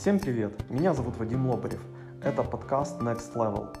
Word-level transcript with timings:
Всем 0.00 0.18
привет! 0.18 0.54
Меня 0.70 0.94
зовут 0.94 1.18
Вадим 1.18 1.46
Лобарев. 1.46 1.82
Это 2.24 2.42
подкаст 2.42 3.02
Next 3.02 3.34
Level. 3.34 3.76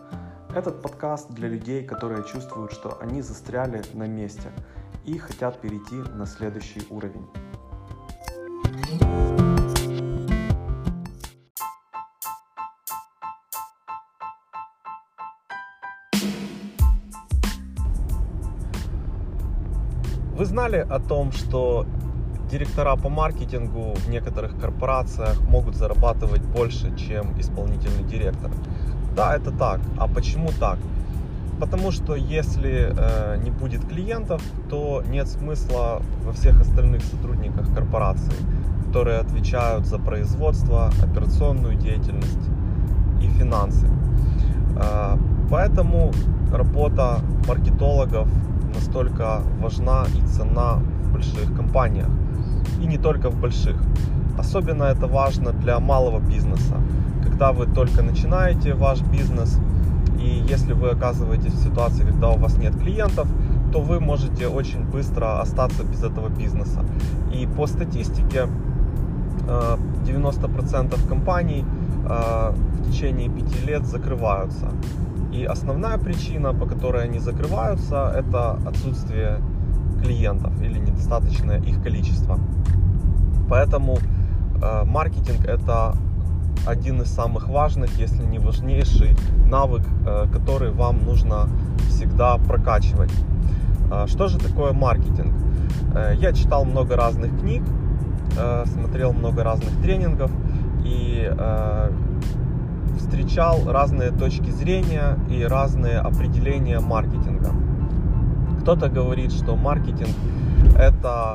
Этот 0.54 0.82
подкаст 0.82 1.30
для 1.30 1.48
людей, 1.48 1.82
которые 1.82 2.24
чувствуют, 2.24 2.72
что 2.72 3.00
они 3.00 3.22
застряли 3.22 3.82
на 3.94 4.06
месте 4.06 4.50
и 5.06 5.16
хотят 5.16 5.58
перейти 5.62 5.94
на 5.94 6.26
следующий 6.26 6.82
уровень. 6.90 7.26
Вы 20.36 20.44
знали 20.44 20.86
о 20.86 20.98
том, 20.98 21.32
что 21.32 21.86
директора 22.50 22.96
по 22.96 23.08
маркетингу 23.08 23.94
в 23.94 24.08
некоторых 24.08 24.58
корпорациях 24.58 25.40
могут 25.42 25.76
зарабатывать 25.76 26.42
больше, 26.42 26.94
чем 26.96 27.38
исполнительный 27.38 28.02
директор. 28.02 28.50
Да, 29.14 29.36
это 29.36 29.50
так. 29.52 29.80
А 29.98 30.08
почему 30.08 30.50
так? 30.58 30.78
Потому 31.60 31.90
что 31.92 32.14
если 32.14 32.92
э, 32.96 33.36
не 33.44 33.50
будет 33.50 33.86
клиентов, 33.86 34.42
то 34.68 35.02
нет 35.08 35.28
смысла 35.28 36.02
во 36.24 36.32
всех 36.32 36.60
остальных 36.60 37.02
сотрудниках 37.04 37.72
корпорации, 37.74 38.32
которые 38.86 39.18
отвечают 39.18 39.86
за 39.86 39.98
производство, 39.98 40.90
операционную 41.02 41.76
деятельность 41.76 42.48
и 43.22 43.28
финансы. 43.38 43.86
Э, 44.76 45.16
поэтому 45.50 46.12
работа 46.50 47.18
маркетологов 47.46 48.28
настолько 48.74 49.42
важна 49.60 50.06
и 50.16 50.26
цена 50.26 50.76
в 51.04 51.12
больших 51.12 51.54
компаниях 51.54 52.08
и 52.80 52.86
не 52.86 52.98
только 52.98 53.30
в 53.30 53.40
больших. 53.40 53.76
Особенно 54.38 54.84
это 54.84 55.06
важно 55.06 55.52
для 55.52 55.78
малого 55.80 56.20
бизнеса, 56.20 56.76
когда 57.22 57.52
вы 57.52 57.66
только 57.66 58.02
начинаете 58.02 58.74
ваш 58.74 59.02
бизнес, 59.02 59.58
и 60.18 60.44
если 60.48 60.72
вы 60.74 60.90
оказываетесь 60.90 61.52
в 61.52 61.62
ситуации, 61.62 62.04
когда 62.04 62.30
у 62.30 62.38
вас 62.38 62.58
нет 62.58 62.74
клиентов, 62.76 63.28
то 63.72 63.80
вы 63.80 64.00
можете 64.00 64.48
очень 64.48 64.84
быстро 64.84 65.40
остаться 65.40 65.84
без 65.84 66.02
этого 66.02 66.28
бизнеса. 66.28 66.84
И 67.32 67.46
по 67.46 67.66
статистике 67.66 68.48
90% 69.46 70.94
э, 70.94 71.08
компаний 71.08 71.64
э, 72.08 72.52
в 72.52 72.90
течение 72.90 73.28
5 73.28 73.66
лет 73.66 73.86
закрываются. 73.86 74.68
И 75.32 75.44
основная 75.44 75.98
причина, 75.98 76.52
по 76.52 76.66
которой 76.66 77.04
они 77.04 77.18
закрываются, 77.18 78.12
это 78.16 78.58
отсутствие 78.66 79.38
клиентов 80.00 80.60
или 80.62 80.78
недостаточное 80.78 81.60
их 81.60 81.82
количество. 81.82 82.38
Поэтому 83.48 83.98
э, 84.62 84.84
маркетинг 84.84 85.44
это 85.44 85.96
один 86.66 87.02
из 87.02 87.08
самых 87.08 87.48
важных, 87.48 87.98
если 87.98 88.24
не 88.24 88.38
важнейший 88.38 89.16
навык, 89.46 89.82
э, 90.06 90.26
который 90.32 90.70
вам 90.70 91.04
нужно 91.04 91.48
всегда 91.88 92.36
прокачивать. 92.38 93.12
Э, 93.90 94.06
что 94.06 94.28
же 94.28 94.38
такое 94.38 94.72
маркетинг? 94.72 95.34
Э, 95.94 96.14
я 96.16 96.32
читал 96.32 96.64
много 96.64 96.96
разных 96.96 97.38
книг, 97.40 97.62
э, 98.38 98.64
смотрел 98.66 99.12
много 99.12 99.42
разных 99.42 99.80
тренингов 99.82 100.30
и 100.84 101.28
э, 101.28 101.90
встречал 102.98 103.70
разные 103.70 104.10
точки 104.10 104.50
зрения 104.50 105.18
и 105.28 105.44
разные 105.44 105.98
определения 105.98 106.80
маркетинга. 106.80 107.50
Кто-то 108.60 108.88
говорит, 108.88 109.32
что 109.32 109.56
маркетинг 109.56 110.14
это 110.78 111.34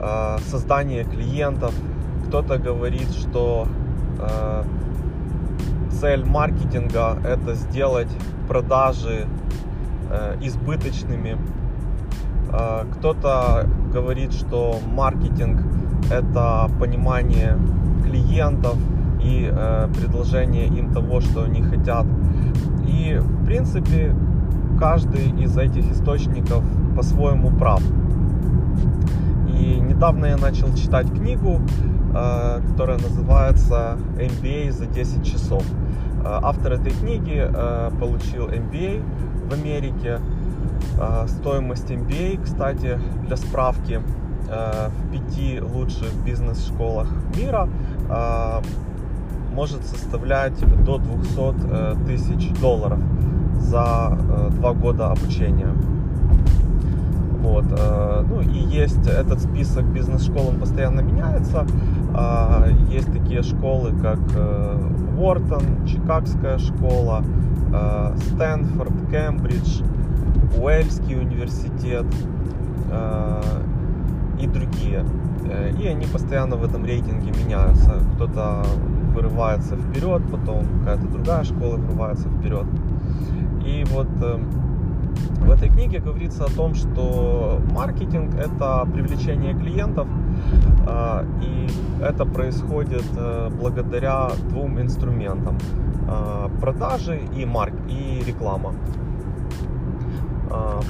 э, 0.00 0.38
создание 0.50 1.04
клиентов, 1.04 1.74
кто-то 2.26 2.58
говорит, 2.58 3.10
что 3.12 3.68
э, 4.18 4.64
цель 5.90 6.24
маркетинга 6.24 7.18
это 7.24 7.54
сделать 7.54 8.08
продажи 8.48 9.26
э, 10.10 10.36
избыточными. 10.40 11.36
Э, 12.50 12.84
кто-то 12.92 13.66
говорит, 13.92 14.32
что 14.32 14.78
маркетинг 14.86 15.60
это 16.10 16.70
понимание 16.80 17.58
клиентов 18.04 18.76
и 19.22 19.48
э, 19.52 19.88
предложение 19.94 20.66
им 20.66 20.92
того, 20.92 21.20
что 21.20 21.44
они 21.44 21.62
хотят. 21.62 22.06
И 22.86 23.18
в 23.20 23.44
принципе 23.44 24.14
каждый 24.82 25.30
из 25.40 25.56
этих 25.56 25.88
источников 25.92 26.64
по-своему 26.96 27.52
прав. 27.52 27.80
И 29.56 29.78
недавно 29.78 30.26
я 30.26 30.36
начал 30.36 30.74
читать 30.74 31.08
книгу, 31.08 31.60
э, 32.12 32.60
которая 32.68 32.98
называется 32.98 33.96
MBA 34.16 34.72
за 34.72 34.86
10 34.86 35.24
часов. 35.24 35.62
Э, 36.24 36.40
автор 36.42 36.72
этой 36.72 36.90
книги 36.90 37.46
э, 37.48 37.90
получил 38.00 38.48
MBA 38.48 39.04
в 39.48 39.52
Америке. 39.54 40.18
Стоимость 41.26 41.90
MBA, 41.90 42.42
кстати, 42.42 42.98
для 43.26 43.36
справки, 43.36 44.00
в 44.48 45.12
пяти 45.12 45.60
лучших 45.60 46.12
бизнес-школах 46.24 47.08
мира 47.36 47.68
может 49.54 49.84
составлять 49.86 50.58
до 50.84 50.98
200 50.98 52.06
тысяч 52.06 52.50
долларов 52.60 52.98
за 53.62 54.18
два 54.50 54.72
года 54.72 55.10
обучения. 55.10 55.68
Вот. 57.42 57.64
Э, 57.76 58.24
ну 58.28 58.40
и 58.40 58.56
есть 58.56 59.06
этот 59.06 59.40
список 59.40 59.84
бизнес-школ, 59.86 60.48
он 60.50 60.60
постоянно 60.60 61.00
меняется. 61.00 61.66
А, 62.14 62.68
есть 62.88 63.12
такие 63.12 63.42
школы, 63.42 63.92
как 64.00 64.20
Уортон, 65.18 65.62
э, 65.62 65.86
Чикагская 65.88 66.58
школа, 66.58 67.24
э, 67.72 68.16
Стэнфорд, 68.16 68.92
Кембридж, 69.10 69.82
Уэльский 70.56 71.18
университет 71.18 72.06
и 74.38 74.46
другие. 74.46 75.04
И 75.80 75.86
они 75.86 76.04
постоянно 76.06 76.56
в 76.56 76.64
этом 76.64 76.84
рейтинге 76.84 77.30
меняются. 77.30 77.94
Кто-то 78.14 78.62
вырывается 79.14 79.76
вперед, 79.76 80.22
потом 80.30 80.66
какая-то 80.80 81.08
другая 81.08 81.44
школа 81.44 81.76
вырывается 81.76 82.28
вперед. 82.28 82.66
И 83.72 83.84
вот 83.84 84.08
в 85.40 85.50
этой 85.50 85.70
книге 85.70 85.98
говорится 85.98 86.44
о 86.44 86.50
том, 86.50 86.74
что 86.74 87.58
маркетинг 87.72 88.34
это 88.34 88.86
привлечение 88.92 89.54
клиентов, 89.54 90.06
а, 90.86 91.24
и 91.42 91.68
это 92.02 92.26
происходит 92.26 93.04
э, 93.16 93.48
благодаря 93.50 94.30
двум 94.50 94.80
инструментам 94.80 95.58
а, 96.06 96.50
продажи 96.60 97.20
и 97.36 97.46
марк 97.46 97.74
и 97.88 98.22
реклама. 98.26 98.74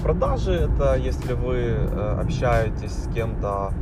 Продажи 0.02 0.52
это 0.52 0.96
если 0.96 1.34
вы 1.34 1.54
э, 1.56 2.16
общаетесь 2.20 3.04
с 3.04 3.08
кем-то 3.14 3.72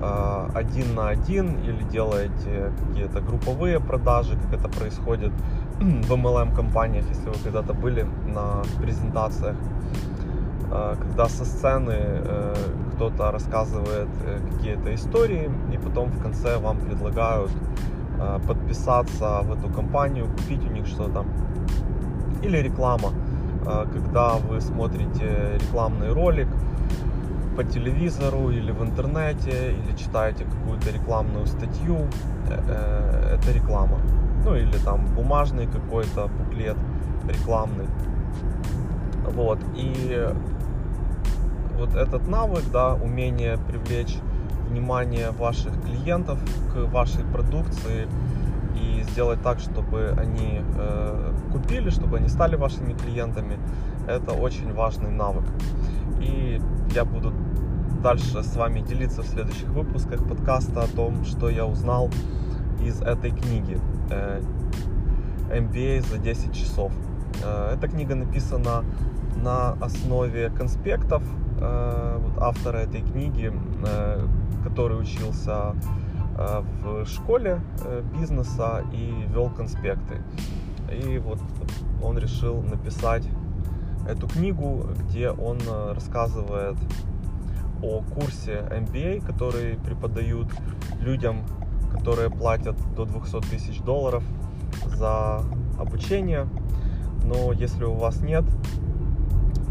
один 0.00 0.94
на 0.94 1.08
один 1.08 1.58
или 1.58 1.82
делаете 1.84 2.72
какие-то 2.78 3.20
групповые 3.20 3.80
продажи, 3.80 4.36
как 4.36 4.60
это 4.60 4.68
происходит 4.68 5.32
в 5.80 6.12
MLM 6.12 6.54
компаниях, 6.54 7.04
если 7.08 7.28
вы 7.28 7.36
когда-то 7.44 7.74
были 7.74 8.06
на 8.26 8.62
презентациях 8.80 9.56
Э, 10.70 10.94
когда 10.98 11.28
со 11.28 11.44
сцены 11.44 11.94
э, 11.96 12.54
кто-то 12.94 13.32
рассказывает 13.32 14.08
э, 14.24 14.38
какие-то 14.52 14.94
истории, 14.94 15.50
и 15.72 15.78
потом 15.78 16.10
в 16.10 16.22
конце 16.22 16.58
вам 16.58 16.78
предлагают 16.78 17.50
подписаться 18.46 19.40
в 19.44 19.52
эту 19.54 19.72
компанию, 19.72 20.26
купить 20.26 20.62
у 20.62 20.70
них 20.70 20.86
что-то. 20.86 21.24
Или 22.42 22.58
реклама, 22.58 23.14
когда 23.64 24.34
вы 24.34 24.60
смотрите 24.60 25.58
рекламный 25.58 26.12
ролик 26.12 26.48
по 27.60 27.64
телевизору 27.64 28.50
или 28.50 28.72
в 28.72 28.82
интернете, 28.82 29.72
или 29.72 29.94
читаете 29.94 30.44
какую-то 30.44 30.90
рекламную 30.90 31.46
статью, 31.46 32.06
это 32.48 33.52
реклама. 33.52 33.98
Ну 34.46 34.56
или 34.56 34.78
там 34.78 35.04
бумажный 35.14 35.66
какой-то 35.66 36.28
буклет 36.28 36.78
рекламный. 37.28 37.86
Вот. 39.26 39.58
И 39.76 40.26
вот 41.78 41.94
этот 41.94 42.26
навык, 42.28 42.64
да, 42.72 42.94
умение 42.94 43.58
привлечь 43.58 44.16
внимание 44.70 45.30
ваших 45.30 45.72
клиентов 45.82 46.38
к 46.72 46.90
вашей 46.90 47.24
продукции 47.24 48.08
и 48.74 49.02
сделать 49.02 49.42
так, 49.42 49.58
чтобы 49.58 50.14
они 50.16 50.62
э, 50.78 51.32
купили, 51.52 51.90
чтобы 51.90 52.16
они 52.16 52.28
стали 52.28 52.56
вашими 52.56 52.94
клиентами, 52.94 53.58
это 54.08 54.32
очень 54.32 54.72
важный 54.72 55.10
навык. 55.10 55.44
И 56.20 56.60
я 56.94 57.04
буду 57.04 57.32
дальше 58.02 58.42
с 58.42 58.56
вами 58.56 58.80
делиться 58.80 59.22
в 59.22 59.26
следующих 59.26 59.68
выпусках 59.68 60.26
подкаста 60.26 60.82
о 60.82 60.86
том, 60.86 61.24
что 61.24 61.48
я 61.48 61.66
узнал 61.66 62.10
из 62.82 63.00
этой 63.02 63.30
книги 63.30 63.78
э, 64.10 64.42
MBA 65.50 66.02
за 66.08 66.18
10 66.18 66.54
часов. 66.54 66.92
Э, 67.42 67.74
эта 67.74 67.88
книга 67.88 68.14
написана 68.14 68.84
на 69.36 69.72
основе 69.80 70.50
конспектов 70.50 71.22
э, 71.60 72.18
вот 72.20 72.42
автора 72.42 72.78
этой 72.78 73.02
книги, 73.02 73.52
который 74.64 75.00
учился 75.00 75.74
в 76.82 77.04
школе 77.06 77.60
бизнеса 78.18 78.84
и 78.92 79.26
вел 79.32 79.50
конспекты. 79.50 80.22
И 80.90 81.18
вот 81.18 81.38
он 82.02 82.16
решил 82.16 82.62
написать 82.62 83.26
эту 84.08 84.28
книгу, 84.28 84.86
где 84.98 85.30
он 85.30 85.58
рассказывает 85.94 86.76
о 87.82 88.02
курсе 88.02 88.64
MBA, 88.70 89.24
который 89.24 89.76
преподают 89.76 90.48
людям, 91.00 91.44
которые 91.92 92.30
платят 92.30 92.76
до 92.94 93.04
200 93.04 93.40
тысяч 93.50 93.80
долларов 93.80 94.22
за 94.96 95.42
обучение. 95.78 96.46
Но 97.24 97.52
если 97.52 97.84
у 97.84 97.94
вас 97.94 98.20
нет 98.20 98.44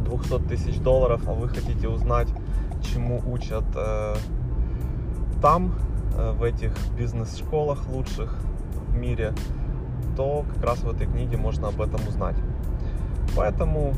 200 0.06 0.48
тысяч 0.48 0.80
долларов, 0.80 1.22
а 1.28 1.34
вы 1.34 1.50
хотите 1.50 1.88
узнать, 1.88 2.30
чему 2.82 3.22
учат 3.26 3.66
э, 3.76 4.16
там, 5.42 5.76
э, 6.16 6.32
в 6.32 6.44
этих 6.44 6.74
бизнес-школах 6.98 7.88
лучших 7.90 8.36
в 8.88 8.96
мире, 8.96 9.34
то 10.16 10.46
как 10.54 10.64
раз 10.64 10.80
в 10.80 10.90
этой 10.90 11.08
книге 11.08 11.38
можно 11.38 11.68
об 11.68 11.82
этом 11.82 12.08
узнать. 12.08 12.36
Поэтому 13.36 13.94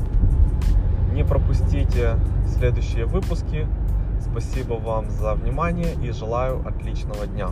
следующие 2.46 3.06
выпуски. 3.06 3.66
Спасибо 4.20 4.74
вам 4.74 5.10
за 5.10 5.34
внимание 5.34 5.94
и 6.02 6.10
желаю 6.12 6.66
отличного 6.66 7.26
дня. 7.26 7.50